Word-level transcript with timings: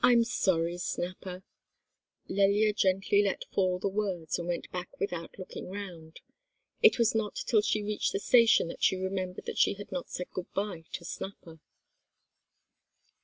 "I'm 0.00 0.24
sorry, 0.24 0.78
Snapper!" 0.78 1.44
Lelya 2.28 2.72
gently 2.74 3.22
let 3.22 3.44
fall 3.52 3.78
the 3.78 3.86
words, 3.88 4.36
and 4.36 4.48
went 4.48 4.68
back 4.72 4.98
without 4.98 5.38
looking 5.38 5.68
round. 5.70 6.18
It 6.82 6.98
was 6.98 7.14
not 7.14 7.36
till 7.46 7.62
she 7.62 7.80
reached 7.80 8.10
the 8.10 8.18
station 8.18 8.66
that 8.66 8.82
she 8.82 8.96
remembered 8.96 9.46
that 9.46 9.58
she 9.58 9.74
had 9.74 9.92
not 9.92 10.10
said 10.10 10.28
good 10.32 10.52
bye 10.54 10.86
to 10.90 11.04
Snapper. 11.04 11.60